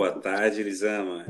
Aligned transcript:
Boa 0.00 0.12
tarde, 0.12 0.62
Elisama. 0.62 1.26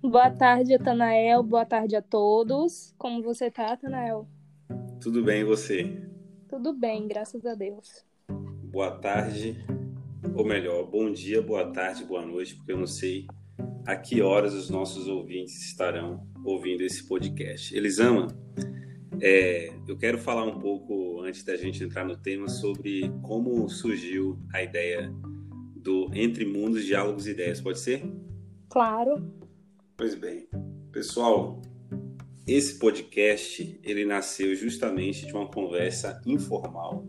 Boa 0.00 0.30
tarde, 0.30 0.72
Atanael. 0.72 1.42
Boa 1.42 1.66
tarde 1.66 1.96
a 1.96 2.00
todos. 2.00 2.94
Como 2.96 3.20
você 3.24 3.50
tá, 3.50 3.72
Atanael? 3.72 4.28
Tudo 5.00 5.20
bem, 5.24 5.40
e 5.40 5.44
você? 5.44 6.00
Tudo 6.48 6.72
bem, 6.72 7.08
graças 7.08 7.44
a 7.44 7.56
Deus. 7.56 8.06
Boa 8.70 8.92
tarde, 8.92 9.56
ou 10.32 10.44
melhor, 10.44 10.88
bom 10.88 11.10
dia, 11.10 11.42
boa 11.42 11.72
tarde, 11.72 12.04
boa 12.04 12.24
noite, 12.24 12.54
porque 12.54 12.70
eu 12.70 12.78
não 12.78 12.86
sei 12.86 13.26
a 13.84 13.96
que 13.96 14.22
horas 14.22 14.54
os 14.54 14.70
nossos 14.70 15.08
ouvintes 15.08 15.60
estarão 15.66 16.24
ouvindo 16.44 16.82
esse 16.82 17.08
podcast. 17.08 17.76
Elisama, 17.76 18.28
é, 19.20 19.72
eu 19.88 19.98
quero 19.98 20.18
falar 20.18 20.44
um 20.44 20.60
pouco, 20.60 21.20
antes 21.22 21.42
da 21.42 21.56
gente 21.56 21.82
entrar 21.82 22.04
no 22.04 22.16
tema, 22.16 22.48
sobre 22.48 23.12
como 23.24 23.68
surgiu 23.68 24.38
a 24.52 24.62
ideia 24.62 25.12
do 25.84 26.10
Entre 26.14 26.46
Mundos, 26.46 26.86
Diálogos 26.86 27.26
e 27.26 27.32
Ideias. 27.32 27.60
Pode 27.60 27.78
ser? 27.78 28.02
Claro. 28.70 29.30
Pois 29.94 30.14
bem. 30.14 30.48
Pessoal, 30.90 31.60
esse 32.46 32.78
podcast, 32.78 33.78
ele 33.84 34.06
nasceu 34.06 34.56
justamente 34.56 35.26
de 35.26 35.32
uma 35.34 35.46
conversa 35.46 36.22
informal 36.24 37.06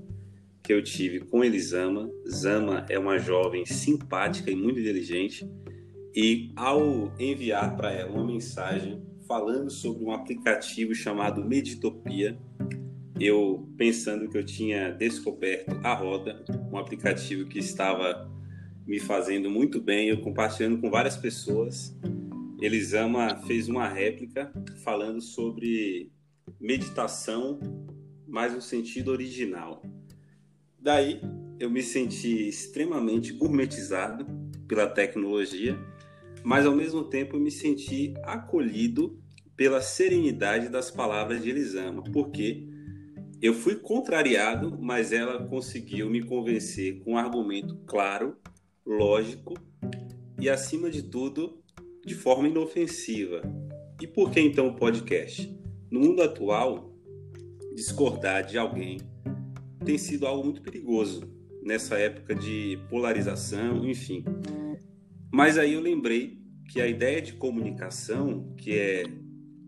que 0.62 0.74
eu 0.74 0.84
tive 0.84 1.22
com 1.22 1.44
Elisama. 1.44 2.12
Zama 2.28 2.86
é 2.90 3.00
uma 3.00 3.18
jovem 3.18 3.66
simpática 3.66 4.52
e 4.52 4.56
muito 4.56 4.80
inteligente. 4.80 5.50
E 6.14 6.52
ao 6.56 7.14
enviar 7.18 7.78
para 7.78 7.94
ela 7.94 8.12
uma 8.12 8.26
mensagem 8.26 9.02
falando 9.26 9.70
sobre 9.70 10.04
um 10.04 10.12
aplicativo 10.12 10.94
chamado 10.94 11.44
Meditopia. 11.46 12.38
Eu 13.18 13.70
pensando 13.78 14.30
que 14.30 14.38
eu 14.38 14.46
tinha 14.46 14.92
descoberto 14.92 15.72
a 15.82 15.94
roda, 15.94 16.44
um 16.70 16.78
aplicativo 16.78 17.48
que 17.48 17.60
estava 17.60 18.35
me 18.86 19.00
fazendo 19.00 19.50
muito 19.50 19.82
bem, 19.82 20.10
eu 20.10 20.22
compartilhando 20.22 20.80
com 20.80 20.90
várias 20.90 21.18
pessoas. 21.18 21.96
Elisama 22.62 23.42
fez 23.46 23.68
uma 23.68 23.88
réplica 23.88 24.52
falando 24.84 25.22
sobre 25.22 26.12
meditação, 26.60 27.60
mas 28.28 28.54
no 28.54 28.62
sentido 28.62 29.12
original. 29.12 29.82
Daí 30.80 31.20
eu 31.60 31.70
me 31.70 31.82
senti 31.82 32.48
extremamente 32.48 33.34
gourmetizado 33.34 34.26
pela 34.68 34.88
tecnologia 34.88 35.78
mas 36.46 36.68
ao 36.68 36.76
mesmo 36.76 37.04
tempo 37.04 37.36
eu 37.36 37.40
me 37.40 37.50
senti 37.50 38.14
acolhido 38.22 39.20
pela 39.58 39.82
serenidade 39.82 40.70
das 40.70 40.92
palavras 40.92 41.42
de 41.42 41.50
Elisama, 41.50 42.04
porque 42.04 42.68
eu 43.42 43.52
fui 43.52 43.76
contrariado, 43.78 44.78
mas 44.80 45.12
ela 45.12 45.44
conseguiu 45.48 46.08
me 46.08 46.24
convencer 46.24 47.00
com 47.00 47.14
um 47.14 47.18
argumento 47.18 47.76
claro, 47.88 48.38
lógico 48.86 49.54
e, 50.40 50.50
acima 50.50 50.90
de 50.90 51.04
tudo, 51.04 51.62
de 52.06 52.14
forma 52.14 52.48
inofensiva. 52.48 53.42
E 54.02 54.06
por 54.06 54.32
que 54.32 54.40
então 54.40 54.68
o 54.68 54.76
podcast? 54.76 55.50
No 55.90 56.00
mundo 56.00 56.22
atual, 56.22 56.94
discordar 57.74 58.46
de 58.46 58.58
alguém 58.58 59.00
tem 59.84 59.98
sido 59.98 60.26
algo 60.26 60.44
muito 60.44 60.62
perigoso 60.62 61.22
nessa 61.64 61.98
época 61.98 62.36
de 62.36 62.80
polarização, 62.90 63.88
enfim. 63.88 64.24
Mas 65.32 65.58
aí 65.58 65.74
eu 65.74 65.82
lembrei 65.82 66.40
que 66.70 66.82
a 66.82 66.88
ideia 66.88 67.22
de 67.22 67.34
comunicação, 67.34 68.54
que 68.58 68.78
é 68.78 69.04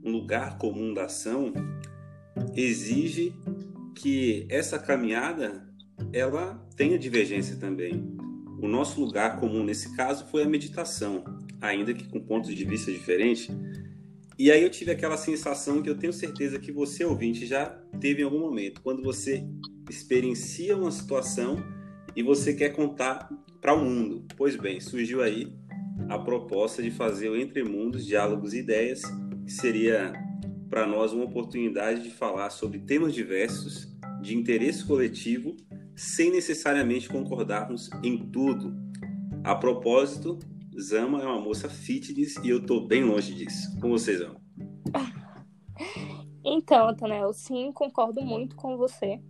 um 0.03 0.11
lugar 0.11 0.57
comum 0.57 0.93
da 0.93 1.05
ação, 1.05 1.53
exige 2.55 3.33
que 3.95 4.47
essa 4.49 4.77
caminhada 4.79 5.67
ela 6.13 6.55
tenha 6.75 6.97
divergência 6.97 7.55
também. 7.57 8.15
O 8.59 8.67
nosso 8.67 8.99
lugar 8.99 9.39
comum 9.39 9.63
nesse 9.63 9.95
caso 9.95 10.25
foi 10.25 10.43
a 10.43 10.49
meditação, 10.49 11.23
ainda 11.61 11.93
que 11.93 12.07
com 12.09 12.19
pontos 12.19 12.53
de 12.55 12.65
vista 12.65 12.91
diferentes. 12.91 13.49
E 14.37 14.51
aí 14.51 14.63
eu 14.63 14.69
tive 14.69 14.91
aquela 14.91 15.15
sensação 15.15 15.81
que 15.81 15.89
eu 15.89 15.97
tenho 15.97 16.11
certeza 16.11 16.59
que 16.59 16.71
você 16.71 17.05
ouvinte 17.05 17.45
já 17.45 17.65
teve 17.99 18.21
em 18.21 18.25
algum 18.25 18.39
momento, 18.39 18.81
quando 18.81 19.03
você 19.03 19.47
experiencia 19.89 20.75
uma 20.75 20.91
situação 20.91 21.63
e 22.15 22.23
você 22.23 22.53
quer 22.53 22.69
contar 22.69 23.29
para 23.61 23.73
o 23.73 23.83
mundo. 23.83 24.25
Pois 24.35 24.55
bem, 24.55 24.79
surgiu 24.79 25.21
aí 25.21 25.53
a 26.09 26.17
proposta 26.17 26.81
de 26.81 26.89
fazer 26.89 27.29
o 27.29 27.35
Entre 27.35 27.63
Mundos, 27.63 28.05
Diálogos 28.05 28.53
e 28.53 28.59
Ideias, 28.59 29.01
que 29.45 29.51
seria 29.51 30.13
para 30.69 30.85
nós 30.85 31.13
uma 31.13 31.25
oportunidade 31.25 32.03
de 32.03 32.09
falar 32.09 32.49
sobre 32.49 32.79
temas 32.79 33.13
diversos, 33.13 33.95
de 34.21 34.35
interesse 34.35 34.83
coletivo, 34.83 35.55
sem 35.97 36.29
necessariamente 36.29 37.09
concordarmos 37.09 37.89
em 38.03 38.19
tudo. 38.29 38.73
A 39.43 39.55
propósito, 39.55 40.37
Zama 40.79 41.23
é 41.23 41.25
uma 41.25 41.41
moça 41.41 41.67
fitness 41.67 42.37
e 42.43 42.49
eu 42.49 42.59
estou 42.59 42.87
bem 42.87 43.03
longe 43.03 43.33
disso. 43.33 43.75
Com 43.81 43.89
vocês, 43.89 44.19
Zama? 44.19 44.39
Então, 46.49 46.87
Antonel, 46.87 47.33
sim, 47.33 47.73
concordo 47.73 48.21
muito 48.21 48.55
com 48.55 48.77
você. 48.77 49.21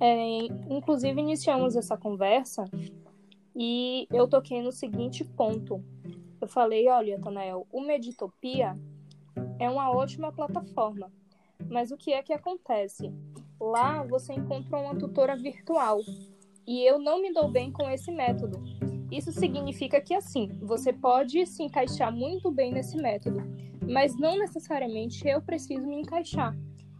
É, 0.00 0.38
inclusive, 0.68 1.20
iniciamos 1.20 1.76
essa 1.76 1.96
conversa 1.96 2.64
e 3.54 4.08
eu 4.10 4.26
toquei 4.26 4.60
no 4.62 4.72
seguinte 4.72 5.24
ponto. 5.24 5.80
Eu 6.40 6.48
falei, 6.48 6.88
olha, 6.88 7.20
Tanael, 7.20 7.68
o 7.70 7.80
Meditopia 7.82 8.76
é 9.60 9.70
uma 9.70 9.92
ótima 9.92 10.32
plataforma. 10.32 11.12
Mas 11.68 11.92
o 11.92 11.96
que 11.96 12.12
é 12.12 12.20
que 12.20 12.32
acontece? 12.32 13.12
Lá 13.60 14.02
você 14.04 14.32
encontra 14.32 14.78
uma 14.78 14.96
tutora 14.96 15.36
virtual. 15.36 16.00
E 16.66 16.88
eu 16.88 16.98
não 16.98 17.20
me 17.20 17.32
dou 17.32 17.50
bem 17.50 17.70
com 17.70 17.88
esse 17.90 18.10
método. 18.10 18.62
Isso 19.10 19.32
significa 19.32 20.00
que 20.00 20.14
assim, 20.14 20.48
você 20.62 20.92
pode 20.92 21.44
se 21.44 21.62
encaixar 21.62 22.12
muito 22.14 22.50
bem 22.50 22.72
nesse 22.72 22.96
método, 22.96 23.42
mas 23.88 24.16
não 24.16 24.38
necessariamente 24.38 25.26
eu 25.26 25.42
preciso 25.42 25.86
me 25.86 26.00
encaixar. 26.00 26.56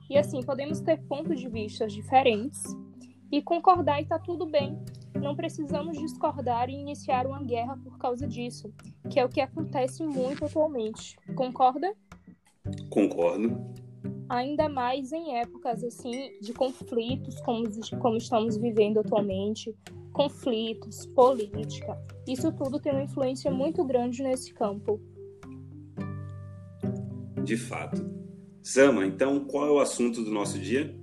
E 0.09 0.19
assim, 0.19 0.43
podemos 0.43 0.81
ter 0.81 1.01
pontos 1.05 1.41
de 1.41 1.49
vista 1.49 1.87
diferentes 1.87 2.63
e 3.31 3.41
concordar 3.41 4.03
e 4.03 4.07
tá 4.07 4.19
tudo 4.19 4.45
bem. 4.45 4.77
Não 5.15 5.37
precisamos 5.37 5.97
discordar 5.99 6.69
e 6.69 6.75
iniciar 6.75 7.27
uma 7.27 7.43
guerra 7.43 7.77
por 7.77 7.97
causa 7.97 8.27
disso, 8.27 8.73
que 9.09 9.21
é 9.21 9.25
o 9.25 9.29
que 9.29 9.41
acontece 9.41 10.03
muito 10.03 10.45
atualmente. 10.45 11.17
Concorda? 11.37 11.95
Concordo. 12.91 13.57
Ainda 14.31 14.69
mais 14.69 15.11
em 15.11 15.37
épocas 15.39 15.83
assim 15.83 16.39
de 16.41 16.53
conflitos 16.53 17.41
como, 17.41 17.69
como 17.99 18.17
estamos 18.17 18.57
vivendo 18.57 19.01
atualmente, 19.01 19.75
conflitos, 20.13 21.05
política. 21.07 22.01
Isso 22.29 22.53
tudo 22.53 22.79
tem 22.79 22.93
uma 22.93 23.03
influência 23.03 23.51
muito 23.51 23.85
grande 23.85 24.23
nesse 24.23 24.55
campo. 24.55 25.01
De 27.43 27.57
fato. 27.57 28.09
Sama, 28.63 29.05
então 29.05 29.45
qual 29.47 29.67
é 29.67 29.71
o 29.73 29.81
assunto 29.81 30.23
do 30.23 30.31
nosso 30.31 30.61
dia? 30.61 30.95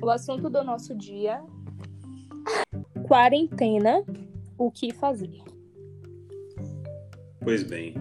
O 0.00 0.08
assunto 0.08 0.48
do 0.48 0.62
nosso 0.62 0.94
dia 0.94 1.42
Quarentena, 3.08 4.04
o 4.56 4.70
que 4.70 4.94
fazer? 4.94 5.42
Pois 7.40 7.64
bem, 7.64 7.94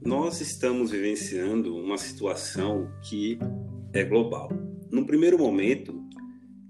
nós 0.00 0.40
estamos 0.40 0.90
vivenciando 0.90 1.76
uma 1.76 1.98
situação 1.98 2.90
que 3.02 3.38
é 3.94 4.04
global. 4.04 4.50
No 4.90 5.06
primeiro 5.06 5.38
momento, 5.38 6.04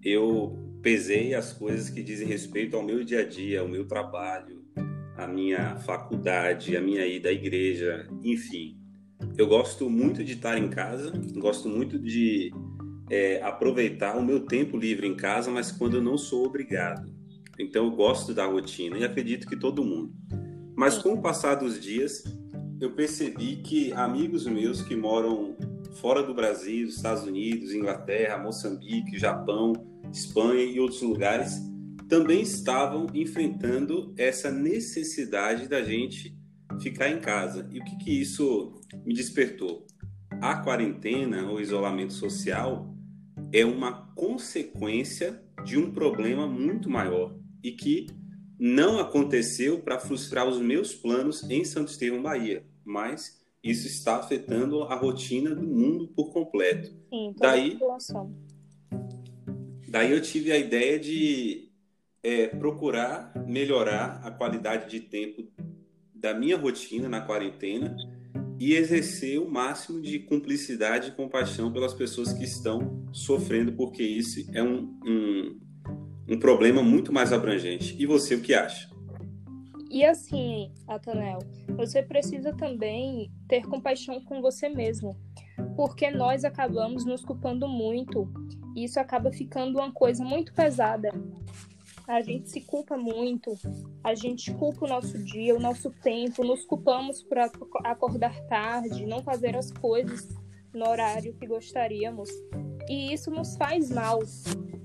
eu 0.03 0.59
pesei 0.83 1.35
as 1.35 1.53
coisas 1.53 1.89
que 1.89 2.03
dizem 2.03 2.29
respeito 2.29 2.77
ao 2.77 2.83
meu 2.83 3.03
dia 3.03 3.21
a 3.21 3.25
dia, 3.25 3.61
ao 3.61 3.69
meu 3.69 3.87
trabalho, 3.87 4.63
à 5.17 5.27
minha 5.27 5.77
faculdade, 5.77 6.77
à 6.77 6.81
minha 6.81 7.07
ida 7.07 7.31
à 7.31 7.33
igreja, 7.33 8.07
enfim. 8.23 8.79
Eu 9.39 9.47
gosto 9.47 9.89
muito 9.89 10.23
de 10.23 10.35
estar 10.35 10.59
em 10.59 10.69
casa, 10.69 11.11
gosto 11.37 11.69
muito 11.69 11.99
de 11.99 12.53
é, 13.11 13.43
aproveitar 13.43 14.17
o 14.17 14.25
meu 14.25 14.41
tempo 14.41 14.77
livre 14.77 15.07
em 15.07 15.17
casa, 15.17 15.51
mas 15.51 15.73
quando 15.73 15.97
eu 15.97 16.03
não 16.03 16.19
sou 16.19 16.45
obrigado. 16.45 17.11
Então 17.59 17.87
eu 17.87 17.91
gosto 17.93 18.35
da 18.35 18.45
rotina 18.45 18.99
e 18.99 19.05
acredito 19.05 19.47
que 19.47 19.57
todo 19.57 19.85
mundo. 19.85 20.13
Mas 20.77 20.99
com 20.99 21.15
o 21.15 21.23
passar 21.23 21.55
dos 21.55 21.81
dias, 21.81 22.25
eu 22.81 22.91
percebi 22.91 23.57
que 23.57 23.93
amigos 23.93 24.47
meus 24.47 24.83
que 24.83 24.95
moram 24.95 25.57
fora 25.95 26.23
do 26.23 26.35
Brasil, 26.35 26.89
Estados 26.89 27.25
Unidos, 27.25 27.73
Inglaterra, 27.73 28.39
Moçambique, 28.39 29.19
Japão, 29.19 29.73
Espanha 30.13 30.65
e 30.65 30.81
outros 30.81 31.03
lugares 31.03 31.61
também 32.09 32.43
estavam 32.43 33.07
enfrentando 33.15 34.15
essa 34.17 34.51
necessidade 34.51 35.69
da 35.69 35.83
gente 35.83 36.37
ficar 36.81 37.09
em 37.09 37.21
casa. 37.21 37.69
E 37.73 37.81
o 37.81 37.85
que, 37.85 37.97
que 37.97 38.21
isso 38.21 38.81
me 39.05 39.15
despertou? 39.15 39.87
A 40.41 40.57
quarentena 40.57 41.51
ou 41.51 41.61
isolamento 41.61 42.13
social 42.13 42.95
é 43.53 43.65
uma 43.65 44.13
consequência 44.15 45.43
de 45.65 45.79
um 45.79 45.93
problema 45.93 46.47
muito 46.47 46.91
maior, 46.91 47.35
e 47.63 47.73
que 47.73 48.07
não 48.59 48.99
aconteceu 48.99 49.81
para 49.81 49.99
frustrar 49.99 50.47
os 50.47 50.61
meus 50.61 50.95
planos 50.95 51.49
em 51.49 51.65
Santo 51.65 51.91
Estevão, 51.91 52.23
Bahia, 52.23 52.67
mas 52.85 53.44
isso 53.65 53.87
está 53.87 54.17
afetando 54.17 54.83
a 54.83 54.95
rotina 54.95 55.55
do 55.55 55.67
mundo 55.67 56.07
por 56.09 56.31
completo. 56.33 56.95
Sim, 57.09 57.35
daí, 57.39 57.79
daí 59.89 60.13
eu 60.13 60.21
tive 60.21 60.53
a 60.53 60.59
ideia 60.59 60.99
de 61.01 61.71
é, 62.23 62.49
procurar 62.49 63.33
melhorar 63.47 64.21
a 64.23 64.31
qualidade 64.31 64.91
de 64.91 65.01
tempo 65.01 65.51
da 66.15 66.35
minha 66.35 66.59
rotina 66.59 67.09
na 67.09 67.23
quarentena 67.23 67.97
e 68.59 68.75
exercer 68.75 69.41
o 69.41 69.51
máximo 69.51 70.01
de 70.01 70.19
cumplicidade 70.19 71.09
e 71.09 71.13
compaixão 71.13 71.73
pelas 71.73 71.93
pessoas 71.93 72.33
que 72.33 72.45
estão 72.45 73.05
sofrendo, 73.13 73.73
porque 73.73 74.03
isso 74.03 74.49
é 74.55 74.63
um, 74.63 74.99
um, 75.05 75.61
um 76.29 76.39
problema 76.39 76.83
muito 76.83 77.13
mais 77.13 77.33
abrangente. 77.33 77.97
E 77.99 78.07
você, 78.07 78.35
o 78.35 78.41
que 78.41 78.55
acha? 78.55 78.94
E 79.95 80.05
assim, 80.05 80.73
Atanel, 80.89 81.39
você 81.77 82.03
precisa 82.03 82.53
também 82.53 83.31
ter 83.47 83.65
compaixão 83.65 84.21
com 84.25 84.43
você 84.43 84.69
mesmo, 84.69 85.17
porque 85.77 86.11
nós 86.11 86.45
acabamos 86.45 87.05
nos 87.05 87.25
culpando 87.25 87.69
muito 87.69 88.29
e 88.75 88.83
isso 88.83 88.99
acaba 88.99 89.31
ficando 89.31 89.79
uma 89.79 89.93
coisa 89.93 90.25
muito 90.25 90.53
pesada. 90.53 91.11
A 92.09 92.21
gente 92.23 92.51
se 92.51 92.61
culpa 92.63 92.97
muito, 92.97 93.55
a 94.03 94.17
gente 94.17 94.53
culpa 94.55 94.85
o 94.85 94.89
nosso 94.89 95.17
dia, 95.17 95.55
o 95.55 95.61
nosso 95.61 95.93
tempo, 96.03 96.43
nos 96.43 96.65
culpamos 96.65 97.23
por 97.23 97.39
acordar 97.85 98.35
tarde, 98.49 99.07
não 99.07 99.23
fazer 99.23 99.57
as 99.57 99.71
coisas 99.71 100.29
no 100.75 100.89
horário 100.89 101.35
que 101.35 101.47
gostaríamos. 101.47 102.29
E 102.89 103.13
isso 103.13 103.31
nos 103.31 103.57
faz 103.57 103.91
mal. 103.91 104.21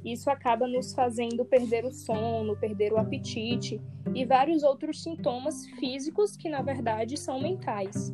Isso 0.03 0.29
acaba 0.29 0.67
nos 0.67 0.93
fazendo 0.93 1.43
perder 1.43 1.85
o 1.85 1.91
sono, 1.91 2.55
perder 2.57 2.93
o 2.93 2.97
apetite 2.97 3.81
e 4.15 4.25
vários 4.25 4.63
outros 4.63 5.03
sintomas 5.03 5.65
físicos 5.79 6.37
que 6.37 6.49
na 6.49 6.61
verdade 6.61 7.17
são 7.17 7.41
mentais. 7.41 8.13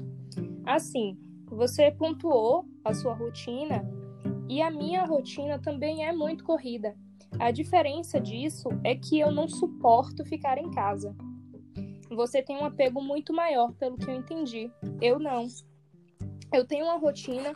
Assim, 0.66 1.18
você 1.48 1.92
pontuou 1.92 2.66
a 2.84 2.94
sua 2.94 3.14
rotina 3.14 3.88
e 4.50 4.62
a 4.62 4.72
minha 4.72 5.06
rotina 5.06 5.60
também 5.60 6.06
é 6.06 6.12
muito 6.12 6.44
corrida. 6.44 6.96
A 7.40 7.52
diferença 7.52 8.20
disso 8.20 8.70
é 8.84 8.96
que 8.96 9.20
eu 9.20 9.32
não 9.32 9.48
suporto 9.48 10.26
ficar 10.26 10.58
em 10.58 10.72
casa. 10.72 11.16
Você 12.10 12.42
tem 12.42 12.58
um 12.58 12.66
apego 12.66 13.02
muito 13.02 13.34
maior, 13.34 13.74
pelo 13.74 13.98
que 13.98 14.10
eu 14.10 14.16
entendi. 14.16 14.72
Eu 15.02 15.20
não. 15.20 15.48
Eu 16.56 16.66
tenho 16.66 16.86
uma 16.86 16.98
rotina 16.98 17.52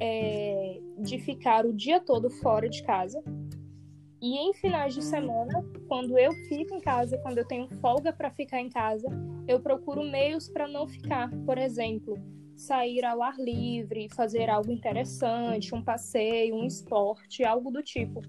é, 0.00 0.80
de 1.00 1.18
ficar 1.18 1.66
o 1.66 1.72
dia 1.74 2.00
todo 2.00 2.30
fora 2.30 2.66
de 2.66 2.82
casa. 2.82 3.22
E 4.22 4.38
em 4.38 4.54
finais 4.54 4.94
de 4.94 5.04
semana, 5.04 5.62
quando 5.86 6.16
eu 6.16 6.32
fico 6.48 6.74
em 6.74 6.80
casa, 6.80 7.18
quando 7.18 7.36
eu 7.36 7.46
tenho 7.46 7.68
folga 7.78 8.10
para 8.10 8.30
ficar 8.30 8.58
em 8.58 8.70
casa, 8.70 9.06
eu 9.46 9.60
procuro 9.60 10.02
meios 10.02 10.48
para 10.48 10.66
não 10.66 10.88
ficar. 10.88 11.28
Por 11.44 11.58
exemplo, 11.58 12.14
sair 12.56 13.04
ao 13.04 13.22
ar 13.22 13.36
livre, 13.38 14.08
fazer 14.14 14.48
algo 14.48 14.72
interessante, 14.72 15.74
um 15.74 15.84
passeio, 15.84 16.54
um 16.54 16.64
esporte, 16.64 17.44
algo 17.44 17.70
do 17.70 17.82
tipo. 17.82 18.22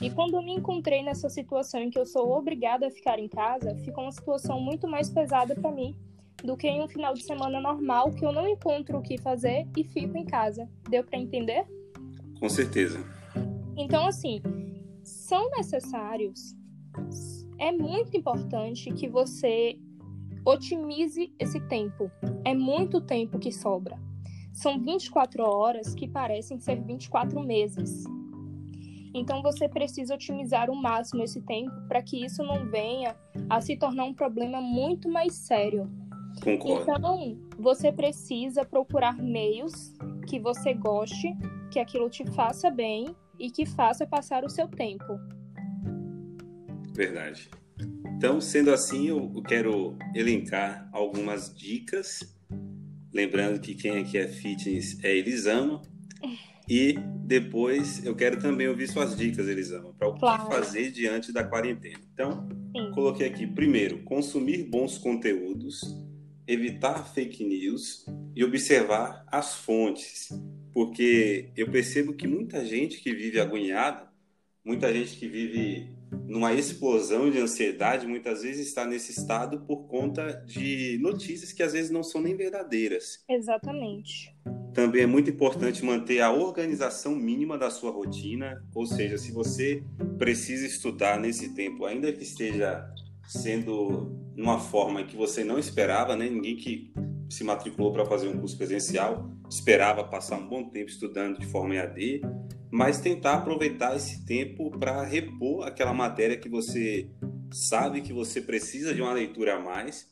E 0.00 0.10
quando 0.10 0.34
eu 0.36 0.42
me 0.42 0.54
encontrei 0.54 1.02
nessa 1.02 1.28
situação 1.28 1.82
em 1.82 1.90
que 1.90 1.98
eu 1.98 2.06
sou 2.06 2.30
obrigada 2.30 2.86
a 2.86 2.90
ficar 2.90 3.18
em 3.18 3.28
casa, 3.28 3.76
ficou 3.84 4.04
uma 4.04 4.12
situação 4.12 4.58
muito 4.58 4.88
mais 4.88 5.10
pesada 5.10 5.54
para 5.54 5.70
mim 5.70 5.94
do 6.44 6.56
que 6.56 6.66
em 6.66 6.82
um 6.82 6.88
final 6.88 7.14
de 7.14 7.22
semana 7.22 7.60
normal 7.60 8.10
que 8.10 8.24
eu 8.24 8.32
não 8.32 8.48
encontro 8.48 8.98
o 8.98 9.02
que 9.02 9.18
fazer 9.18 9.66
e 9.76 9.84
fico 9.84 10.16
em 10.16 10.24
casa. 10.24 10.68
Deu 10.88 11.04
para 11.04 11.18
entender? 11.18 11.66
Com 12.38 12.48
certeza. 12.48 13.04
Então, 13.76 14.06
assim, 14.06 14.42
são 15.02 15.50
necessários. 15.50 16.56
É 17.58 17.70
muito 17.70 18.16
importante 18.16 18.92
que 18.92 19.08
você 19.08 19.78
otimize 20.44 21.32
esse 21.38 21.60
tempo. 21.68 22.10
É 22.44 22.54
muito 22.54 23.00
tempo 23.00 23.38
que 23.38 23.52
sobra. 23.52 23.96
São 24.52 24.80
24 24.80 25.42
horas 25.42 25.94
que 25.94 26.08
parecem 26.08 26.58
ser 26.58 26.80
24 26.82 27.40
meses. 27.40 28.04
Então 29.14 29.42
você 29.42 29.68
precisa 29.68 30.14
otimizar 30.14 30.70
o 30.70 30.76
máximo 30.76 31.22
esse 31.22 31.40
tempo 31.42 31.72
para 31.86 32.02
que 32.02 32.24
isso 32.24 32.42
não 32.42 32.66
venha 32.66 33.14
a 33.48 33.60
se 33.60 33.76
tornar 33.76 34.04
um 34.04 34.14
problema 34.14 34.60
muito 34.60 35.08
mais 35.08 35.34
sério. 35.34 35.90
Concordo. 36.40 36.82
Então, 36.82 37.38
você 37.58 37.92
precisa 37.92 38.64
procurar 38.64 39.16
meios 39.16 39.94
que 40.26 40.38
você 40.38 40.72
goste, 40.74 41.36
que 41.70 41.78
aquilo 41.78 42.08
te 42.08 42.24
faça 42.32 42.70
bem 42.70 43.14
e 43.38 43.50
que 43.50 43.66
faça 43.66 44.06
passar 44.06 44.44
o 44.44 44.48
seu 44.48 44.68
tempo. 44.68 45.18
Verdade. 46.94 47.50
Então, 48.16 48.40
sendo 48.40 48.72
assim, 48.72 49.08
eu 49.08 49.42
quero 49.42 49.96
elencar 50.14 50.88
algumas 50.92 51.52
dicas. 51.54 52.20
Lembrando 53.12 53.60
que 53.60 53.74
quem 53.74 53.98
aqui 53.98 54.16
é 54.16 54.28
fitness 54.28 55.02
é 55.02 55.16
Elisama. 55.16 55.82
E 56.68 56.94
depois 57.24 58.04
eu 58.04 58.14
quero 58.14 58.38
também 58.38 58.68
ouvir 58.68 58.86
suas 58.86 59.16
dicas, 59.16 59.48
Elisama, 59.48 59.92
para 59.94 60.08
o 60.08 60.14
claro. 60.14 60.44
que 60.44 60.54
fazer 60.54 60.92
diante 60.92 61.32
da 61.32 61.42
quarentena. 61.42 61.98
Então, 62.12 62.48
Sim. 62.74 62.90
coloquei 62.92 63.26
aqui: 63.26 63.46
primeiro, 63.46 64.02
consumir 64.04 64.64
bons 64.70 64.96
conteúdos, 64.98 65.80
evitar 66.46 67.12
fake 67.12 67.44
news 67.44 68.06
e 68.34 68.44
observar 68.44 69.24
as 69.26 69.54
fontes. 69.54 70.28
Porque 70.72 71.50
eu 71.56 71.70
percebo 71.70 72.14
que 72.14 72.26
muita 72.26 72.64
gente 72.64 73.00
que 73.00 73.14
vive 73.14 73.38
agoniada, 73.38 74.10
muita 74.64 74.92
gente 74.92 75.16
que 75.16 75.28
vive 75.28 75.94
numa 76.26 76.52
explosão 76.54 77.30
de 77.30 77.38
ansiedade, 77.38 78.06
muitas 78.06 78.42
vezes 78.42 78.66
está 78.66 78.84
nesse 78.84 79.12
estado 79.12 79.60
por 79.66 79.86
conta 79.86 80.32
de 80.46 80.98
notícias 81.00 81.52
que 81.52 81.62
às 81.62 81.72
vezes 81.72 81.90
não 81.90 82.02
são 82.02 82.20
nem 82.20 82.36
verdadeiras. 82.36 83.22
Exatamente. 83.28 84.34
Também 84.72 85.02
é 85.02 85.06
muito 85.06 85.28
importante 85.28 85.84
manter 85.84 86.20
a 86.20 86.32
organização 86.32 87.14
mínima 87.14 87.58
da 87.58 87.70
sua 87.70 87.90
rotina, 87.90 88.64
ou 88.74 88.86
seja, 88.86 89.18
se 89.18 89.30
você 89.30 89.84
precisa 90.16 90.66
estudar 90.66 91.20
nesse 91.20 91.54
tempo, 91.54 91.84
ainda 91.84 92.10
que 92.10 92.22
esteja 92.22 92.82
sendo 93.26 94.18
uma 94.36 94.58
forma 94.58 95.04
que 95.04 95.16
você 95.16 95.44
não 95.44 95.58
esperava, 95.58 96.16
né? 96.16 96.28
Ninguém 96.28 96.56
que 96.56 96.92
se 97.30 97.44
matriculou 97.44 97.92
para 97.92 98.04
fazer 98.04 98.28
um 98.28 98.38
curso 98.38 98.56
presencial 98.56 99.30
esperava 99.48 100.04
passar 100.04 100.38
um 100.38 100.48
bom 100.48 100.70
tempo 100.70 100.88
estudando 100.88 101.38
de 101.38 101.46
forma 101.46 101.74
EAD, 101.74 102.22
mas 102.70 103.00
tentar 103.00 103.34
aproveitar 103.34 103.94
esse 103.94 104.24
tempo 104.24 104.70
para 104.70 105.02
repor 105.04 105.66
aquela 105.66 105.92
matéria 105.92 106.38
que 106.38 106.48
você 106.48 107.10
sabe 107.52 108.00
que 108.00 108.14
você 108.14 108.40
precisa 108.40 108.94
de 108.94 109.02
uma 109.02 109.12
leitura 109.12 109.56
a 109.56 109.60
mais 109.60 110.08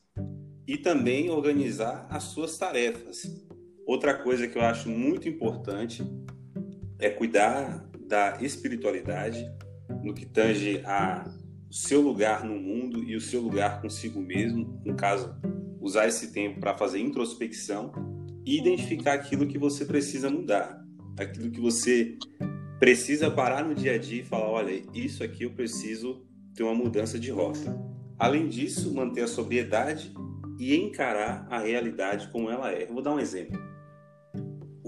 e 0.66 0.76
também 0.76 1.30
organizar 1.30 2.06
as 2.10 2.24
suas 2.24 2.58
tarefas. 2.58 3.22
Outra 3.86 4.14
coisa 4.14 4.46
que 4.46 4.58
eu 4.58 4.62
acho 4.62 4.90
muito 4.90 5.26
importante 5.26 6.02
é 6.98 7.08
cuidar 7.08 7.88
da 8.06 8.36
espiritualidade 8.42 9.50
no 10.02 10.12
que 10.12 10.26
tange 10.26 10.82
a 10.84 11.24
o 11.70 11.72
seu 11.72 12.00
lugar 12.00 12.44
no 12.44 12.56
mundo 12.56 13.02
e 13.04 13.14
o 13.14 13.20
seu 13.20 13.40
lugar 13.40 13.80
consigo 13.80 14.20
mesmo, 14.20 14.82
no 14.84 14.94
caso, 14.96 15.34
usar 15.80 16.08
esse 16.08 16.32
tempo 16.32 16.60
para 16.60 16.74
fazer 16.74 16.98
introspecção 16.98 17.92
e 18.44 18.58
identificar 18.58 19.14
aquilo 19.14 19.46
que 19.46 19.56
você 19.56 19.84
precisa 19.84 20.28
mudar, 20.28 20.84
aquilo 21.18 21.50
que 21.50 21.60
você 21.60 22.18
precisa 22.78 23.30
parar 23.30 23.64
no 23.64 23.74
dia 23.74 23.94
a 23.94 23.98
dia 23.98 24.22
e 24.22 24.24
falar, 24.24 24.50
olha, 24.50 24.82
isso 24.92 25.22
aqui 25.22 25.44
eu 25.44 25.52
preciso 25.52 26.26
ter 26.54 26.64
uma 26.64 26.74
mudança 26.74 27.18
de 27.18 27.30
rota. 27.30 27.78
Além 28.18 28.48
disso, 28.48 28.92
manter 28.92 29.22
a 29.22 29.28
sobriedade 29.28 30.12
e 30.58 30.74
encarar 30.76 31.46
a 31.48 31.58
realidade 31.58 32.28
como 32.32 32.50
ela 32.50 32.72
é. 32.72 32.82
Eu 32.82 32.92
vou 32.92 33.02
dar 33.02 33.14
um 33.14 33.20
exemplo 33.20 33.70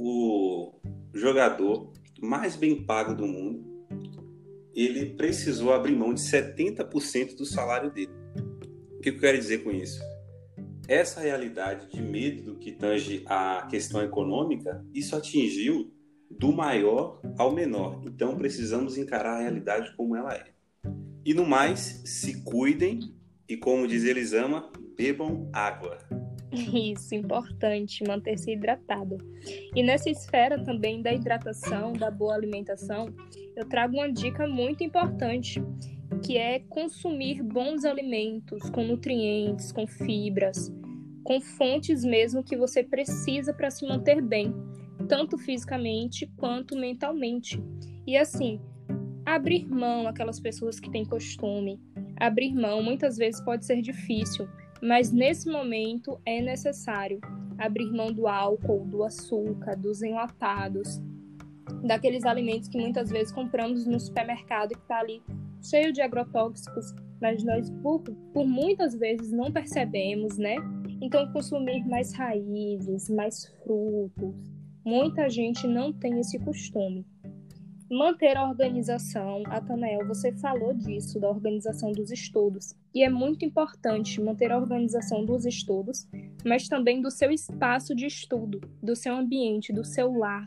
o 0.04 0.72
jogador 1.14 1.92
mais 2.20 2.56
bem 2.56 2.84
pago 2.84 3.14
do 3.14 3.26
mundo, 3.26 3.64
ele 4.74 5.14
precisou 5.14 5.72
abrir 5.72 5.94
mão 5.94 6.14
de 6.14 6.20
70% 6.20 7.36
do 7.36 7.44
salário 7.44 7.90
dele. 7.90 8.12
O 8.96 9.00
que 9.00 9.10
eu 9.10 9.18
quero 9.18 9.38
dizer 9.38 9.62
com 9.64 9.70
isso? 9.70 10.00
Essa 10.88 11.20
realidade 11.20 11.88
de 11.88 12.02
medo 12.02 12.52
do 12.52 12.58
que 12.58 12.72
tange 12.72 13.22
a 13.26 13.66
questão 13.70 14.02
econômica, 14.02 14.84
isso 14.94 15.16
atingiu 15.16 15.92
do 16.30 16.52
maior 16.52 17.20
ao 17.38 17.52
menor. 17.52 18.02
Então 18.06 18.36
precisamos 18.36 18.96
encarar 18.96 19.36
a 19.36 19.40
realidade 19.40 19.94
como 19.96 20.16
ela 20.16 20.34
é. 20.34 20.44
E 21.24 21.34
no 21.34 21.46
mais, 21.46 22.02
se 22.04 22.42
cuidem 22.42 23.00
e 23.48 23.56
como 23.56 23.86
diz 23.86 24.04
Elisama, 24.04 24.72
bebam 24.96 25.48
água. 25.52 25.98
Isso, 26.92 27.14
importante, 27.14 28.04
manter-se 28.06 28.52
hidratado. 28.52 29.16
E 29.74 29.82
nessa 29.82 30.10
esfera 30.10 30.62
também 30.62 31.00
da 31.00 31.12
hidratação, 31.12 31.92
da 31.94 32.10
boa 32.10 32.34
alimentação, 32.34 33.08
eu 33.56 33.66
trago 33.66 33.94
uma 33.94 34.12
dica 34.12 34.46
muito 34.46 34.84
importante, 34.84 35.62
que 36.22 36.36
é 36.36 36.60
consumir 36.60 37.42
bons 37.42 37.84
alimentos 37.84 38.68
com 38.68 38.84
nutrientes, 38.84 39.72
com 39.72 39.86
fibras, 39.86 40.70
com 41.24 41.40
fontes 41.40 42.04
mesmo 42.04 42.44
que 42.44 42.56
você 42.56 42.82
precisa 42.82 43.54
para 43.54 43.70
se 43.70 43.86
manter 43.86 44.20
bem, 44.20 44.54
tanto 45.08 45.38
fisicamente 45.38 46.30
quanto 46.36 46.76
mentalmente. 46.76 47.62
E 48.06 48.14
assim, 48.14 48.60
abrir 49.24 49.66
mão 49.66 50.06
aquelas 50.06 50.38
pessoas 50.38 50.78
que 50.78 50.90
têm 50.90 51.04
costume, 51.04 51.80
abrir 52.18 52.54
mão 52.54 52.82
muitas 52.82 53.16
vezes 53.16 53.40
pode 53.40 53.64
ser 53.64 53.80
difícil 53.80 54.46
mas 54.82 55.12
nesse 55.12 55.48
momento 55.48 56.20
é 56.26 56.42
necessário 56.42 57.20
abrir 57.56 57.90
mão 57.92 58.12
do 58.12 58.26
álcool, 58.26 58.84
do 58.84 59.04
açúcar, 59.04 59.76
dos 59.76 60.02
enlatados, 60.02 61.00
daqueles 61.84 62.24
alimentos 62.24 62.68
que 62.68 62.78
muitas 62.78 63.08
vezes 63.08 63.32
compramos 63.32 63.86
no 63.86 64.00
supermercado 64.00 64.72
e 64.72 64.74
que 64.74 64.82
está 64.82 64.98
ali 64.98 65.22
cheio 65.62 65.92
de 65.92 66.00
agrotóxicos, 66.00 66.92
mas 67.20 67.44
nós 67.44 67.70
por, 67.82 68.00
por 68.00 68.44
muitas 68.44 68.96
vezes 68.96 69.30
não 69.30 69.52
percebemos, 69.52 70.36
né? 70.36 70.56
Então, 71.00 71.32
consumir 71.32 71.86
mais 71.86 72.12
raízes, 72.12 73.08
mais 73.08 73.46
frutos. 73.62 74.34
Muita 74.84 75.30
gente 75.30 75.66
não 75.66 75.92
tem 75.92 76.18
esse 76.18 76.38
costume. 76.40 77.06
Manter 77.92 78.38
a 78.38 78.48
organização, 78.48 79.42
Atanael, 79.48 80.06
você 80.06 80.32
falou 80.32 80.72
disso, 80.72 81.20
da 81.20 81.28
organização 81.28 81.92
dos 81.92 82.10
estudos. 82.10 82.74
E 82.94 83.04
é 83.04 83.10
muito 83.10 83.44
importante 83.44 84.18
manter 84.18 84.50
a 84.50 84.56
organização 84.56 85.26
dos 85.26 85.44
estudos, 85.44 86.08
mas 86.42 86.68
também 86.68 87.02
do 87.02 87.10
seu 87.10 87.30
espaço 87.30 87.94
de 87.94 88.06
estudo, 88.06 88.62
do 88.82 88.96
seu 88.96 89.14
ambiente, 89.14 89.74
do 89.74 89.84
seu 89.84 90.10
lar. 90.10 90.46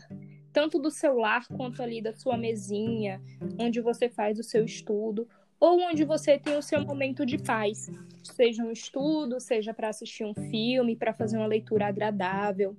Tanto 0.51 0.79
do 0.79 0.89
seu 0.89 1.17
lar 1.19 1.47
quanto 1.49 1.83
ali 1.83 2.01
da 2.01 2.15
sua 2.15 2.35
mesinha, 2.35 3.21
onde 3.59 3.79
você 3.79 4.09
faz 4.09 4.39
o 4.39 4.43
seu 4.43 4.65
estudo, 4.65 5.27
ou 5.59 5.79
onde 5.81 6.03
você 6.03 6.39
tem 6.39 6.57
o 6.57 6.63
seu 6.63 6.83
momento 6.83 7.27
de 7.27 7.37
paz, 7.37 7.91
seja 8.23 8.63
um 8.63 8.71
estudo, 8.71 9.39
seja 9.39 9.71
para 9.71 9.89
assistir 9.89 10.25
um 10.25 10.33
filme, 10.33 10.95
para 10.95 11.13
fazer 11.13 11.37
uma 11.37 11.45
leitura 11.45 11.85
agradável, 11.85 12.75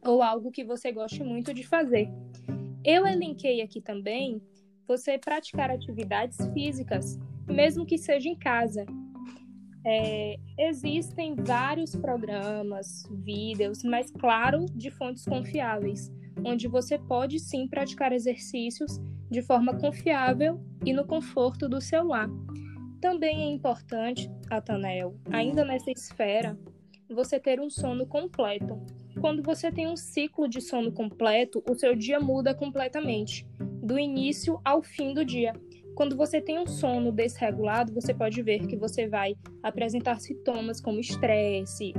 ou 0.00 0.22
algo 0.22 0.52
que 0.52 0.62
você 0.62 0.92
goste 0.92 1.24
muito 1.24 1.52
de 1.52 1.66
fazer. 1.66 2.08
Eu 2.84 3.06
elenquei 3.06 3.62
aqui 3.62 3.80
também 3.80 4.42
você 4.86 5.16
praticar 5.16 5.70
atividades 5.70 6.36
físicas, 6.52 7.18
mesmo 7.48 7.86
que 7.86 7.96
seja 7.96 8.28
em 8.28 8.36
casa. 8.36 8.84
É, 9.86 10.36
existem 10.58 11.34
vários 11.34 11.96
programas, 11.96 13.08
vídeos, 13.10 13.82
mas 13.82 14.10
claro, 14.10 14.66
de 14.74 14.90
fontes 14.90 15.24
confiáveis, 15.24 16.12
onde 16.44 16.68
você 16.68 16.98
pode 16.98 17.38
sim 17.38 17.66
praticar 17.66 18.12
exercícios 18.12 19.00
de 19.30 19.40
forma 19.40 19.78
confiável 19.78 20.60
e 20.84 20.92
no 20.92 21.06
conforto 21.06 21.66
do 21.66 21.80
seu 21.80 22.04
lar. 22.04 22.28
Também 23.00 23.42
é 23.42 23.46
importante, 23.46 24.30
Atanael, 24.50 25.18
ainda 25.30 25.64
nessa 25.64 25.90
esfera, 25.90 26.58
você 27.08 27.40
ter 27.40 27.60
um 27.60 27.70
sono 27.70 28.06
completo, 28.06 28.78
quando 29.20 29.42
você 29.42 29.70
tem 29.70 29.86
um 29.86 29.96
ciclo 29.96 30.48
de 30.48 30.60
sono 30.60 30.92
completo, 30.92 31.62
o 31.68 31.74
seu 31.74 31.94
dia 31.94 32.20
muda 32.20 32.54
completamente, 32.54 33.46
do 33.82 33.98
início 33.98 34.60
ao 34.64 34.82
fim 34.82 35.14
do 35.14 35.24
dia. 35.24 35.52
Quando 35.94 36.16
você 36.16 36.40
tem 36.40 36.58
um 36.58 36.66
sono 36.66 37.12
desregulado, 37.12 37.92
você 37.92 38.12
pode 38.12 38.42
ver 38.42 38.66
que 38.66 38.76
você 38.76 39.06
vai 39.06 39.36
apresentar 39.62 40.20
sintomas 40.20 40.80
como 40.80 40.98
estresse, 40.98 41.94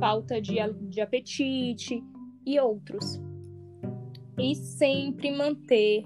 falta 0.00 0.40
de, 0.40 0.56
de 0.88 1.00
apetite 1.00 2.02
e 2.44 2.58
outros. 2.58 3.20
E 4.38 4.54
sempre 4.54 5.30
manter 5.30 6.02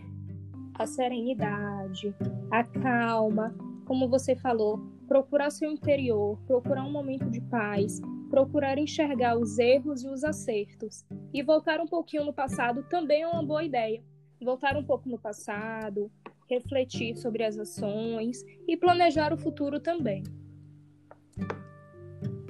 a 0.75 0.87
serenidade, 0.87 2.14
a 2.50 2.64
calma, 2.64 3.54
como 3.87 4.09
você 4.09 4.35
falou, 4.37 4.78
procurar 5.06 5.50
seu 5.50 5.71
interior, 5.71 6.38
procurar 6.47 6.85
um 6.85 6.92
momento 6.92 7.30
de 7.30 7.40
paz, 7.42 8.00
procurar 8.32 8.78
enxergar 8.78 9.36
os 9.36 9.58
erros 9.58 10.02
e 10.02 10.08
os 10.08 10.24
acertos. 10.24 11.04
E 11.34 11.42
voltar 11.42 11.80
um 11.80 11.86
pouquinho 11.86 12.24
no 12.24 12.32
passado 12.32 12.82
também 12.88 13.20
é 13.20 13.28
uma 13.28 13.44
boa 13.44 13.62
ideia. 13.62 14.02
Voltar 14.42 14.74
um 14.74 14.82
pouco 14.82 15.06
no 15.06 15.18
passado, 15.18 16.10
refletir 16.48 17.14
sobre 17.14 17.44
as 17.44 17.58
ações 17.58 18.42
e 18.66 18.74
planejar 18.74 19.34
o 19.34 19.36
futuro 19.36 19.78
também. 19.78 20.22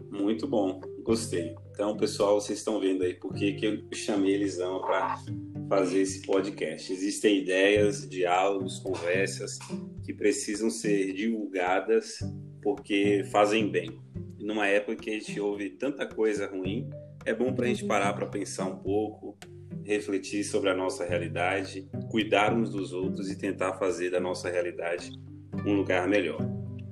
Muito 0.08 0.46
bom, 0.46 0.80
gostei. 1.02 1.56
Então, 1.72 1.96
pessoal, 1.96 2.40
vocês 2.40 2.60
estão 2.60 2.78
vendo 2.78 3.02
aí 3.02 3.14
por 3.14 3.34
que, 3.34 3.58
eu 3.60 3.82
chamei 3.92 4.34
Elisama 4.34 4.80
para 4.80 5.16
fazer 5.68 6.02
esse 6.02 6.22
podcast. 6.22 6.92
Existem 6.92 7.40
ideias, 7.40 8.08
diálogos, 8.08 8.78
conversas 8.78 9.58
que 10.04 10.14
precisam 10.14 10.70
ser 10.70 11.12
divulgadas 11.12 12.18
porque 12.62 13.24
fazem 13.32 13.68
bem 13.68 14.00
numa 14.42 14.66
época 14.66 14.96
que 14.96 15.10
a 15.10 15.12
gente 15.14 15.38
ouve 15.40 15.70
tanta 15.70 16.04
coisa 16.04 16.46
ruim, 16.46 16.90
é 17.24 17.32
bom 17.32 17.54
para 17.54 17.64
a 17.64 17.68
gente 17.68 17.84
parar 17.84 18.12
para 18.12 18.26
pensar 18.26 18.66
um 18.66 18.76
pouco, 18.76 19.38
refletir 19.84 20.42
sobre 20.42 20.68
a 20.68 20.74
nossa 20.74 21.04
realidade, 21.04 21.88
cuidar 22.10 22.52
uns 22.52 22.70
dos 22.70 22.92
outros 22.92 23.30
e 23.30 23.38
tentar 23.38 23.74
fazer 23.74 24.10
da 24.10 24.20
nossa 24.20 24.50
realidade 24.50 25.12
um 25.64 25.74
lugar 25.74 26.08
melhor. 26.08 26.40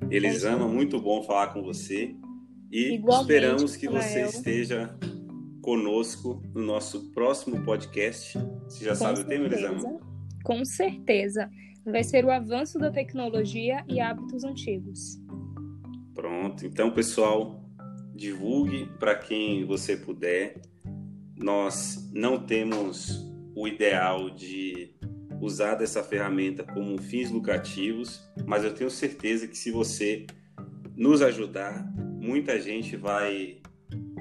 Elisama, 0.09 0.67
muito 0.67 0.99
bom 0.99 1.23
falar 1.23 1.47
com 1.47 1.61
você 1.61 2.15
e 2.71 2.95
Igualmente, 2.95 3.33
esperamos 3.33 3.75
que 3.75 3.87
você 3.89 4.23
esteja 4.23 4.97
conosco 5.61 6.41
no 6.55 6.63
nosso 6.63 7.11
próximo 7.11 7.63
podcast. 7.65 8.37
Você 8.63 8.85
já 8.85 8.91
com 8.91 8.97
sabe 8.97 9.17
certeza. 9.17 9.43
o 9.43 9.49
tema, 9.49 9.53
Elisama? 9.53 9.99
Com 10.43 10.65
certeza. 10.65 11.49
Vai 11.85 12.03
ser 12.03 12.23
o 12.23 12.31
avanço 12.31 12.79
da 12.79 12.91
tecnologia 12.91 13.83
e 13.89 13.99
hábitos 13.99 14.43
antigos. 14.43 15.20
Pronto. 16.13 16.65
Então, 16.65 16.91
pessoal, 16.91 17.63
divulgue 18.13 18.85
para 18.99 19.15
quem 19.15 19.65
você 19.65 19.95
puder. 19.95 20.61
Nós 21.37 22.09
não 22.13 22.45
temos 22.45 23.25
o 23.55 23.67
ideal 23.67 24.29
de 24.29 24.93
usar 25.41 25.75
dessa 25.75 26.03
ferramenta 26.03 26.63
como 26.63 27.01
fins 27.01 27.31
lucrativos, 27.31 28.21
mas 28.45 28.63
eu 28.63 28.73
tenho 28.73 28.91
certeza 28.91 29.47
que 29.47 29.57
se 29.57 29.71
você 29.71 30.27
nos 30.95 31.21
ajudar, 31.21 31.91
muita 31.97 32.59
gente 32.59 32.95
vai 32.95 33.57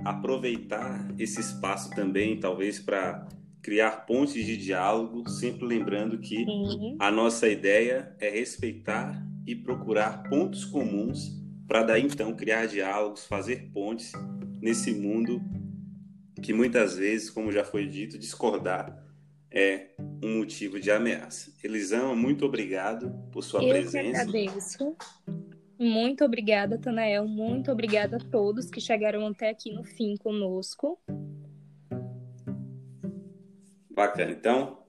aproveitar 0.05 1.15
esse 1.19 1.41
espaço 1.41 1.91
também, 1.91 2.41
talvez 2.41 2.79
para 2.81 3.29
criar 3.61 4.07
pontes 4.07 4.47
de 4.47 4.57
diálogo, 4.57 5.29
sempre 5.29 5.67
lembrando 5.67 6.19
que 6.19 6.37
Sim. 6.37 6.97
a 6.99 7.11
nossa 7.11 7.47
ideia 7.47 8.17
é 8.19 8.31
respeitar 8.31 9.23
e 9.47 9.55
procurar 9.55 10.23
pontos 10.31 10.65
comuns 10.65 11.40
para 11.71 11.85
daí 11.85 12.03
então 12.03 12.35
criar 12.35 12.67
diálogos, 12.67 13.25
fazer 13.27 13.71
pontes 13.73 14.11
nesse 14.61 14.93
mundo 14.93 15.41
que 16.43 16.53
muitas 16.53 16.97
vezes, 16.97 17.31
como 17.31 17.53
já 17.53 17.63
foi 17.63 17.87
dito, 17.87 18.19
discordar 18.19 19.01
é 19.53 19.91
um 20.21 20.39
motivo 20.39 20.81
de 20.81 20.91
ameaça. 20.91 21.53
Elisama, 21.63 22.17
muito 22.17 22.45
obrigado 22.45 23.13
por 23.31 23.45
sua 23.45 23.63
Eu 23.63 23.69
presença. 23.69 24.25
Eu 24.25 24.29
agradeço. 24.29 24.97
Muito 25.79 26.25
obrigada, 26.25 26.77
Tanael. 26.77 27.29
Muito 27.29 27.71
obrigada 27.71 28.17
a 28.17 28.21
todos 28.21 28.69
que 28.69 28.81
chegaram 28.81 29.25
até 29.29 29.51
aqui 29.51 29.73
no 29.73 29.85
fim 29.85 30.17
conosco. 30.17 31.01
Bacana. 33.89 34.33
Então, 34.33 34.83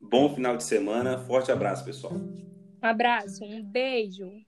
bom 0.00 0.34
final 0.34 0.56
de 0.56 0.64
semana. 0.64 1.16
Forte 1.16 1.52
abraço, 1.52 1.84
pessoal. 1.84 2.14
Um 2.14 2.86
abraço, 2.86 3.44
um 3.44 3.62
beijo. 3.62 4.43